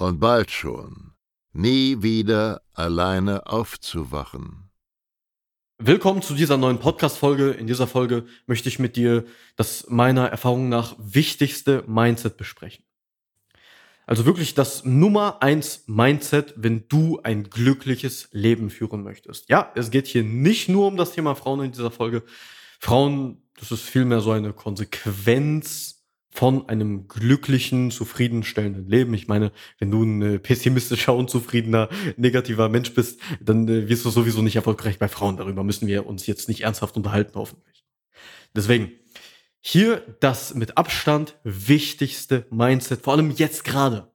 [0.00, 1.12] und bald schon
[1.52, 4.70] nie wieder alleine aufzuwachen.
[5.78, 7.50] Willkommen zu dieser neuen Podcast-Folge.
[7.50, 9.24] In dieser Folge möchte ich mit dir
[9.56, 12.84] das meiner Erfahrung nach wichtigste Mindset besprechen.
[14.06, 19.48] Also wirklich das Nummer eins Mindset, wenn du ein glückliches Leben führen möchtest.
[19.48, 22.24] Ja, es geht hier nicht nur um das Thema Frauen in dieser Folge.
[22.78, 25.99] Frauen, das ist vielmehr so eine Konsequenz
[26.30, 29.12] von einem glücklichen, zufriedenstellenden Leben.
[29.14, 34.10] Ich meine, wenn du ein äh, pessimistischer, unzufriedener, negativer Mensch bist, dann äh, wirst du
[34.10, 35.36] sowieso nicht erfolgreich bei Frauen.
[35.36, 37.84] Darüber müssen wir uns jetzt nicht ernsthaft unterhalten, hoffentlich.
[38.54, 38.92] Deswegen,
[39.60, 44.10] hier das mit Abstand wichtigste Mindset, vor allem jetzt gerade.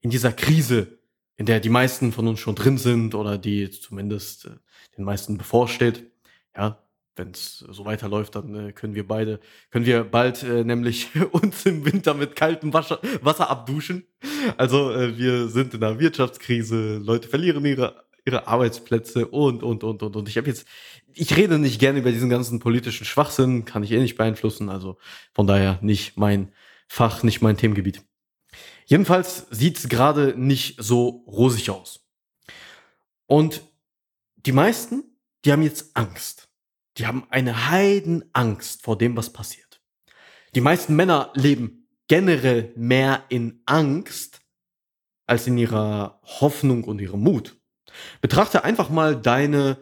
[0.00, 0.98] In dieser Krise,
[1.36, 4.50] in der die meisten von uns schon drin sind oder die zumindest äh,
[4.96, 6.10] den meisten bevorsteht.
[6.56, 6.82] Ja,
[7.18, 11.66] wenn es so weiterläuft, dann äh, können wir beide, können wir bald äh, nämlich uns
[11.66, 14.06] im Winter mit kaltem Wasser, Wasser abduschen.
[14.56, 20.02] Also äh, wir sind in einer Wirtschaftskrise, Leute verlieren ihre ihre Arbeitsplätze und, und, und,
[20.02, 20.28] und, und.
[20.28, 20.66] Ich habe jetzt,
[21.14, 24.98] ich rede nicht gerne über diesen ganzen politischen Schwachsinn, kann ich eh nicht beeinflussen, also
[25.32, 26.52] von daher nicht mein
[26.86, 28.02] Fach, nicht mein Themengebiet.
[28.86, 32.06] Jedenfalls sieht es gerade nicht so rosig aus.
[33.26, 33.62] Und
[34.36, 35.04] die meisten,
[35.44, 36.47] die haben jetzt Angst.
[36.98, 39.80] Die haben eine Heidenangst vor dem, was passiert.
[40.54, 44.40] Die meisten Männer leben generell mehr in Angst
[45.26, 47.56] als in ihrer Hoffnung und ihrem Mut.
[48.20, 49.78] Betrachte einfach mal deine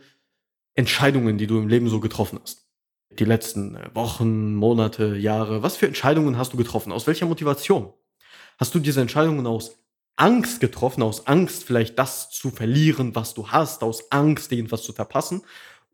[0.75, 2.67] Entscheidungen, die du im Leben so getroffen hast.
[3.11, 5.63] Die letzten äh, Wochen, Monate, Jahre.
[5.63, 6.93] Was für Entscheidungen hast du getroffen?
[6.93, 7.93] Aus welcher Motivation?
[8.59, 9.77] Hast du diese Entscheidungen aus
[10.17, 14.93] Angst getroffen, aus Angst vielleicht das zu verlieren, was du hast, aus Angst irgendwas zu
[14.93, 15.43] verpassen?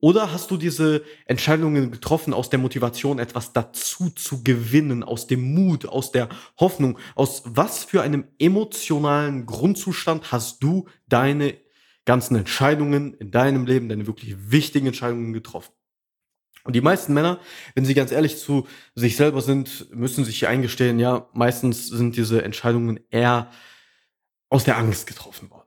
[0.04, 5.54] Oder hast du diese Entscheidungen getroffen aus der Motivation, etwas dazu zu gewinnen, aus dem
[5.54, 6.98] Mut, aus der Hoffnung?
[7.14, 11.56] Aus was für einem emotionalen Grundzustand hast du deine
[12.04, 15.72] ganzen Entscheidungen in deinem Leben, deine wirklich wichtigen Entscheidungen getroffen.
[16.64, 17.38] Und die meisten Männer,
[17.76, 22.42] wenn sie ganz ehrlich zu sich selber sind, müssen sich eingestehen, ja, meistens sind diese
[22.42, 23.52] Entscheidungen eher
[24.48, 25.61] aus der Angst getroffen worden.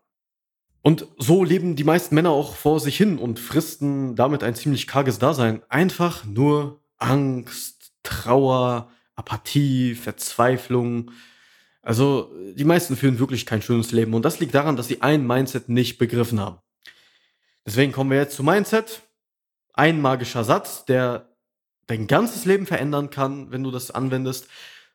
[0.86, 4.86] Und so leben die meisten Männer auch vor sich hin und fristen damit ein ziemlich
[4.86, 5.64] karges Dasein.
[5.68, 11.10] Einfach nur Angst, Trauer, Apathie, Verzweiflung,
[11.82, 15.26] also die meisten führen wirklich kein schönes Leben und das liegt daran, dass sie ein
[15.26, 16.60] Mindset nicht begriffen haben.
[17.66, 19.02] Deswegen kommen wir jetzt zu Mindset.
[19.74, 21.36] Ein magischer Satz, der
[21.88, 24.50] dein ganzes Leben verändern kann, wenn du das anwendest.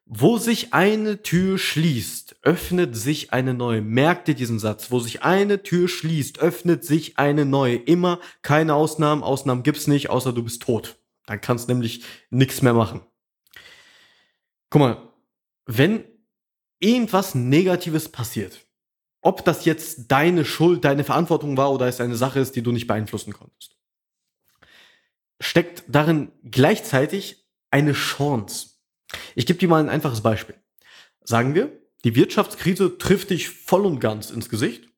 [0.04, 3.80] Wo sich eine Tür schließt, öffnet sich eine neue.
[3.80, 4.90] Merk dir diesen Satz.
[4.90, 7.76] Wo sich eine Tür schließt, öffnet sich eine neue.
[7.76, 9.22] Immer keine Ausnahmen.
[9.22, 10.98] Ausnahmen gibt's nicht, außer du bist tot.
[11.26, 13.02] Dann kannst nämlich nichts mehr machen.
[14.70, 15.12] Guck mal,
[15.66, 16.04] wenn
[16.80, 18.66] irgendwas Negatives passiert,
[19.20, 22.72] ob das jetzt deine Schuld, deine Verantwortung war oder es eine Sache ist, die du
[22.72, 23.76] nicht beeinflussen konntest,
[25.40, 28.79] steckt darin gleichzeitig eine Chance.
[29.34, 30.56] Ich gebe dir mal ein einfaches Beispiel.
[31.22, 34.88] Sagen wir, die Wirtschaftskrise trifft dich voll und ganz ins Gesicht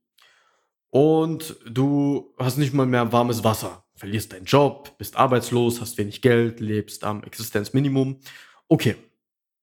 [0.91, 6.23] und du hast nicht mal mehr warmes Wasser, verlierst deinen Job, bist arbeitslos, hast wenig
[6.23, 8.21] Geld, lebst am Existenzminimum.
[8.69, 8.97] Okay,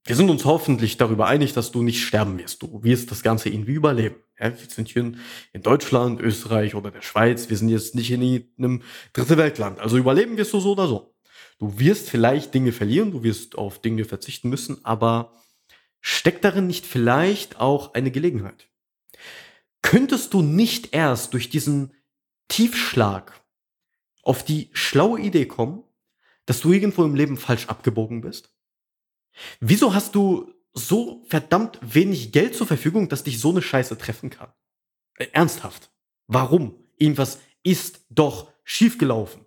[0.05, 2.63] wir sind uns hoffentlich darüber einig, dass du nicht sterben wirst.
[2.63, 4.15] Du wirst das Ganze irgendwie überleben.
[4.39, 5.11] Ja, wir sind hier
[5.53, 7.49] in Deutschland, Österreich oder der Schweiz.
[7.49, 8.81] Wir sind jetzt nicht in einem
[9.13, 9.79] dritte Weltland.
[9.79, 11.13] Also überleben wirst du so oder so.
[11.59, 15.33] Du wirst vielleicht Dinge verlieren, du wirst auf Dinge verzichten müssen, aber
[15.99, 18.69] steckt darin nicht vielleicht auch eine Gelegenheit?
[19.81, 21.93] Könntest du nicht erst durch diesen
[22.47, 23.41] Tiefschlag
[24.23, 25.83] auf die schlaue Idee kommen,
[26.45, 28.53] dass du irgendwo im Leben falsch abgebogen bist?
[29.59, 34.29] Wieso hast du so verdammt wenig Geld zur Verfügung, dass dich so eine Scheiße treffen
[34.29, 34.51] kann?
[35.15, 35.91] Äh, ernsthaft.
[36.27, 36.75] Warum?
[36.97, 39.45] Irgendwas ist doch schiefgelaufen.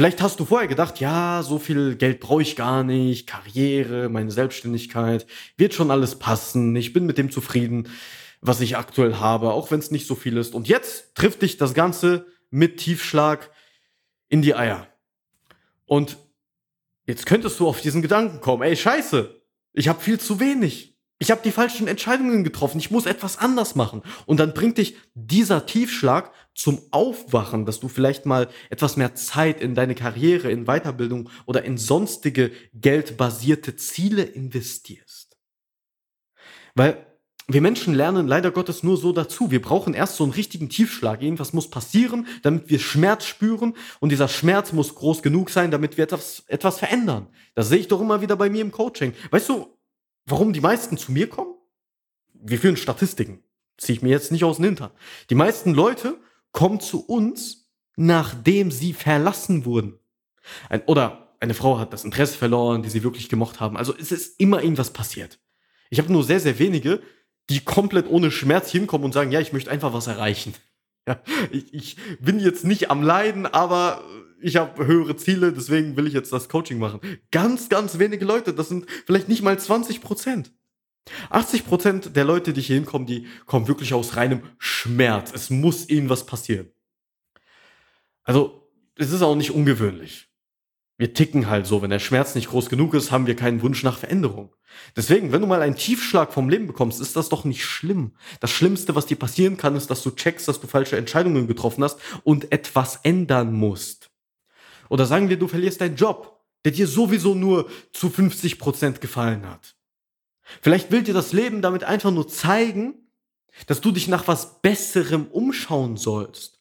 [0.00, 4.30] Vielleicht hast du vorher gedacht, ja, so viel Geld brauche ich gar nicht, Karriere, meine
[4.30, 5.26] Selbstständigkeit,
[5.58, 7.86] wird schon alles passen, ich bin mit dem zufrieden,
[8.40, 10.54] was ich aktuell habe, auch wenn es nicht so viel ist.
[10.54, 13.50] Und jetzt trifft dich das Ganze mit Tiefschlag
[14.30, 14.86] in die Eier.
[15.84, 16.16] Und
[17.04, 19.42] jetzt könntest du auf diesen Gedanken kommen, ey, scheiße,
[19.74, 20.89] ich habe viel zu wenig.
[21.22, 22.78] Ich habe die falschen Entscheidungen getroffen.
[22.78, 24.02] Ich muss etwas anders machen.
[24.24, 29.60] Und dann bringt dich dieser Tiefschlag zum Aufwachen, dass du vielleicht mal etwas mehr Zeit
[29.60, 35.36] in deine Karriere, in Weiterbildung oder in sonstige geldbasierte Ziele investierst.
[36.74, 37.06] Weil
[37.48, 39.50] wir Menschen lernen leider Gottes nur so dazu.
[39.50, 41.20] Wir brauchen erst so einen richtigen Tiefschlag.
[41.20, 43.74] Irgendwas muss passieren, damit wir Schmerz spüren.
[43.98, 47.26] Und dieser Schmerz muss groß genug sein, damit wir etwas, etwas verändern.
[47.54, 49.12] Das sehe ich doch immer wieder bei mir im Coaching.
[49.30, 49.66] Weißt du,
[50.30, 51.54] warum die meisten zu mir kommen?
[52.34, 53.42] Wir führen Statistiken.
[53.76, 54.90] Ziehe ich mir jetzt nicht aus dem Hintern.
[55.30, 56.18] Die meisten Leute
[56.52, 59.98] kommen zu uns, nachdem sie verlassen wurden.
[60.68, 63.76] Ein, oder eine Frau hat das Interesse verloren, die sie wirklich gemocht haben.
[63.76, 65.38] Also es ist immer irgendwas passiert.
[65.88, 67.02] Ich habe nur sehr, sehr wenige,
[67.48, 70.54] die komplett ohne Schmerz hinkommen und sagen, ja, ich möchte einfach was erreichen.
[71.08, 74.04] Ja, ich, ich bin jetzt nicht am Leiden, aber
[74.40, 77.00] ich habe höhere Ziele, deswegen will ich jetzt das Coaching machen.
[77.30, 80.52] Ganz, ganz wenige Leute, das sind vielleicht nicht mal 20 Prozent.
[81.30, 85.32] 80 Prozent der Leute, die hier hinkommen, die kommen wirklich aus reinem Schmerz.
[85.34, 86.70] Es muss ihnen was passieren.
[88.22, 90.29] Also, es ist auch nicht ungewöhnlich.
[91.00, 91.80] Wir ticken halt so.
[91.80, 94.54] Wenn der Schmerz nicht groß genug ist, haben wir keinen Wunsch nach Veränderung.
[94.94, 98.12] Deswegen, wenn du mal einen Tiefschlag vom Leben bekommst, ist das doch nicht schlimm.
[98.40, 101.82] Das Schlimmste, was dir passieren kann, ist, dass du checkst, dass du falsche Entscheidungen getroffen
[101.84, 104.10] hast und etwas ändern musst.
[104.90, 109.48] Oder sagen wir, du verlierst deinen Job, der dir sowieso nur zu 50 Prozent gefallen
[109.48, 109.76] hat.
[110.60, 113.10] Vielleicht will dir das Leben damit einfach nur zeigen,
[113.66, 116.59] dass du dich nach was Besserem umschauen sollst.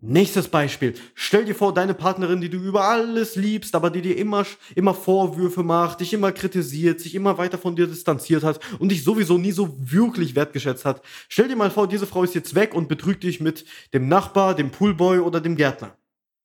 [0.00, 0.92] Nächstes Beispiel.
[1.14, 4.44] Stell dir vor, deine Partnerin, die du über alles liebst, aber die dir immer,
[4.74, 9.04] immer Vorwürfe macht, dich immer kritisiert, sich immer weiter von dir distanziert hat und dich
[9.04, 11.02] sowieso nie so wirklich wertgeschätzt hat.
[11.30, 13.64] Stell dir mal vor, diese Frau ist jetzt weg und betrügt dich mit
[13.94, 15.96] dem Nachbar, dem Poolboy oder dem Gärtner.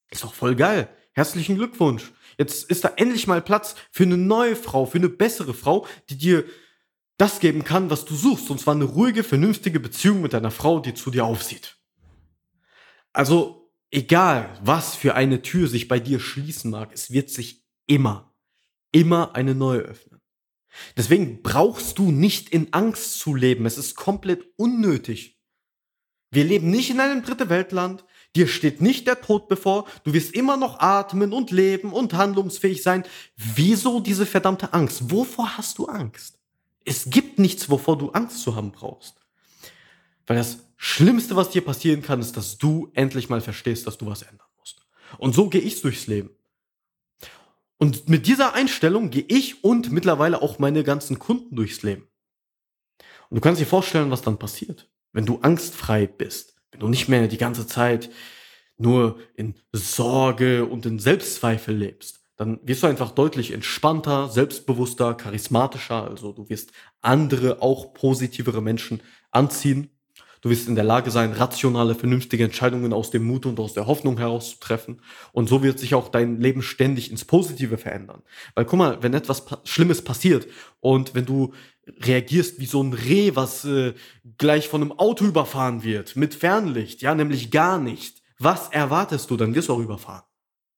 [0.09, 0.87] Ist doch voll geil.
[1.11, 2.13] Herzlichen Glückwunsch.
[2.37, 6.17] Jetzt ist da endlich mal Platz für eine neue Frau, für eine bessere Frau, die
[6.17, 6.45] dir
[7.17, 8.49] das geben kann, was du suchst.
[8.49, 11.80] Und zwar eine ruhige, vernünftige Beziehung mit einer Frau, die zu dir aufsieht.
[13.13, 18.33] Also, egal, was für eine Tür sich bei dir schließen mag, es wird sich immer,
[18.91, 20.21] immer eine neue öffnen.
[20.95, 23.65] Deswegen brauchst du nicht in Angst zu leben.
[23.65, 25.41] Es ist komplett unnötig.
[26.31, 28.05] Wir leben nicht in einem dritte Weltland.
[28.37, 32.81] Dir steht nicht der Tod bevor, du wirst immer noch atmen und leben und handlungsfähig
[32.81, 33.03] sein.
[33.35, 35.11] Wieso diese verdammte Angst?
[35.11, 36.39] Wovor hast du Angst?
[36.85, 39.17] Es gibt nichts, wovor du Angst zu haben brauchst.
[40.25, 44.07] Weil das Schlimmste, was dir passieren kann, ist, dass du endlich mal verstehst, dass du
[44.07, 44.87] was ändern musst.
[45.17, 46.31] Und so gehe ich durchs Leben.
[47.77, 52.07] Und mit dieser Einstellung gehe ich und mittlerweile auch meine ganzen Kunden durchs Leben.
[53.29, 57.09] Und du kannst dir vorstellen, was dann passiert, wenn du angstfrei bist wenn du nicht
[57.09, 58.09] mehr die ganze Zeit
[58.77, 66.09] nur in Sorge und in Selbstzweifel lebst, dann wirst du einfach deutlich entspannter, selbstbewusster, charismatischer.
[66.09, 69.91] Also du wirst andere, auch positivere Menschen anziehen.
[70.41, 73.85] Du wirst in der Lage sein, rationale, vernünftige Entscheidungen aus dem Mut und aus der
[73.85, 75.01] Hoffnung heraus zu treffen.
[75.31, 78.23] Und so wird sich auch dein Leben ständig ins Positive verändern.
[78.55, 80.47] Weil guck mal, wenn etwas Schlimmes passiert
[80.79, 81.53] und wenn du
[81.85, 83.93] reagierst wie so ein Reh, was äh,
[84.39, 88.21] gleich von einem Auto überfahren wird, mit Fernlicht, ja, nämlich gar nicht.
[88.39, 89.37] Was erwartest du?
[89.37, 90.23] Dann wirst du auch überfahren.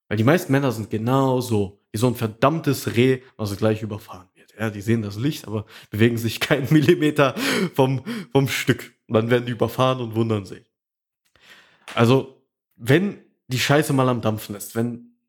[0.10, 4.28] Weil die meisten Männer sind genau so, wie so ein verdammtes Reh, was gleich überfahren
[4.36, 4.54] wird.
[4.60, 7.36] Ja, die sehen das Licht, aber bewegen sich keinen Millimeter
[7.74, 8.94] vom, vom Stück.
[9.14, 10.66] Und dann werden die überfahren und wundern sich.
[11.94, 12.42] Also,
[12.76, 15.20] wenn die Scheiße mal am Dampfen ist, wenn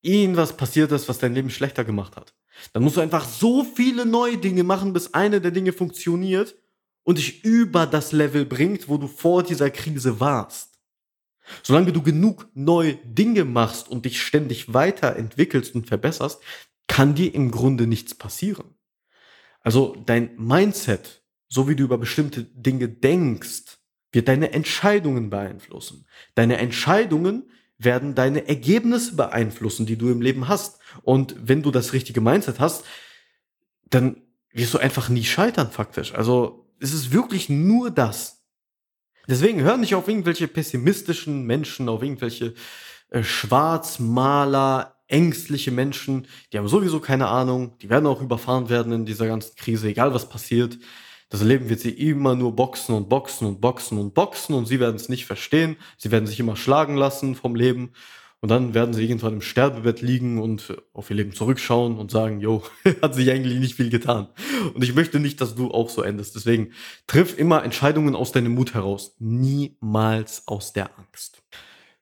[0.00, 2.34] irgendwas passiert ist, was dein Leben schlechter gemacht hat,
[2.72, 6.56] dann musst du einfach so viele neue Dinge machen, bis eine der Dinge funktioniert
[7.02, 10.78] und dich über das Level bringt, wo du vor dieser Krise warst.
[11.62, 16.40] Solange du genug neue Dinge machst und dich ständig weiterentwickelst und verbesserst,
[16.86, 18.74] kann dir im Grunde nichts passieren.
[19.60, 23.78] Also dein Mindset, so wie du über bestimmte Dinge denkst,
[24.12, 26.06] wird deine Entscheidungen beeinflussen.
[26.34, 30.78] Deine Entscheidungen werden deine Ergebnisse beeinflussen, die du im Leben hast.
[31.02, 32.84] Und wenn du das richtige Mindset hast,
[33.90, 36.14] dann wirst du einfach nie scheitern, faktisch.
[36.14, 38.42] Also es ist wirklich nur das.
[39.28, 42.54] Deswegen hör nicht auf irgendwelche pessimistischen Menschen, auf irgendwelche
[43.10, 49.06] äh, Schwarzmaler, ängstliche Menschen, die haben sowieso keine Ahnung, die werden auch überfahren werden in
[49.06, 50.78] dieser ganzen Krise, egal was passiert.
[51.30, 54.80] Das Leben wird sie immer nur boxen und boxen und boxen und boxen und sie
[54.80, 55.76] werden es nicht verstehen.
[55.98, 57.92] Sie werden sich immer schlagen lassen vom Leben
[58.40, 62.40] und dann werden sie irgendwann im Sterbebett liegen und auf ihr Leben zurückschauen und sagen,
[62.40, 62.62] jo,
[63.02, 64.28] hat sich eigentlich nicht viel getan.
[64.74, 66.36] Und ich möchte nicht, dass du auch so endest.
[66.36, 66.72] Deswegen
[67.06, 71.42] triff immer Entscheidungen aus deinem Mut heraus, niemals aus der Angst.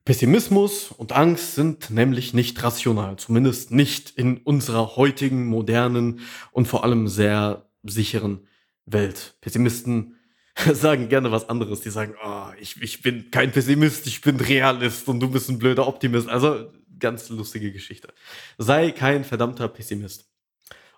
[0.04, 6.20] Pessimismus und Angst sind nämlich nicht rational, zumindest nicht in unserer heutigen, modernen
[6.52, 8.46] und vor allem sehr sicheren
[8.86, 9.36] Welt.
[9.40, 10.16] Pessimisten
[10.72, 11.80] sagen gerne was anderes.
[11.80, 15.58] Die sagen, oh, ich, ich bin kein Pessimist, ich bin Realist und du bist ein
[15.58, 16.28] blöder Optimist.
[16.28, 18.12] Also ganz lustige Geschichte.
[18.58, 20.30] Sei kein verdammter Pessimist.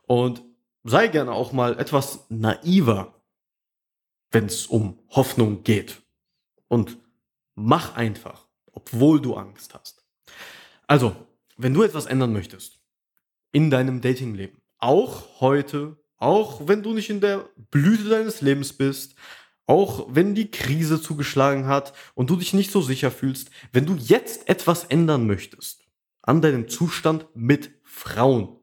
[0.07, 0.43] Und
[0.85, 3.23] sei gerne auch mal etwas naiver,
[4.31, 6.03] wenn es um Hoffnung geht.
[6.69, 6.99] Und
[7.55, 10.05] mach einfach, obwohl du Angst hast.
[10.87, 11.17] Also,
[11.57, 12.81] wenn du etwas ändern möchtest
[13.53, 19.15] in deinem Datingleben, auch heute, auch wenn du nicht in der Blüte deines Lebens bist,
[19.67, 23.97] auch wenn die Krise zugeschlagen hat und du dich nicht so sicher fühlst, wenn du
[23.97, 25.85] jetzt etwas ändern möchtest
[26.23, 28.57] an deinem Zustand mit Frauen,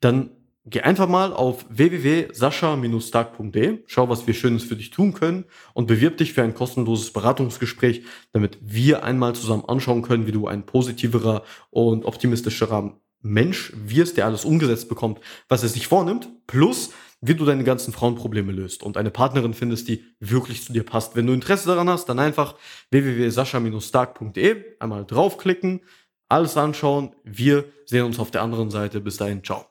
[0.00, 0.30] dann
[0.64, 5.44] geh einfach mal auf www.sascha-stark.de, schau, was wir Schönes für dich tun können
[5.74, 10.48] und bewirb dich für ein kostenloses Beratungsgespräch, damit wir einmal zusammen anschauen können, wie du
[10.48, 16.90] ein positiverer und optimistischerer Mensch wirst, der alles umgesetzt bekommt, was er sich vornimmt, plus
[17.20, 21.14] wie du deine ganzen Frauenprobleme löst und eine Partnerin findest, die wirklich zu dir passt.
[21.14, 22.56] Wenn du Interesse daran hast, dann einfach
[22.90, 25.82] www.sascha-stark.de einmal draufklicken,
[26.28, 27.14] alles anschauen.
[27.22, 29.00] Wir sehen uns auf der anderen Seite.
[29.00, 29.66] Bis dahin, ciao.